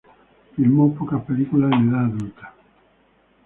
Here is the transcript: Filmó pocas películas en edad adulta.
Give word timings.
Filmó 0.55 0.95
pocas 0.95 1.21
películas 1.25 1.71
en 1.73 1.89
edad 1.91 2.05
adulta. 2.05 2.53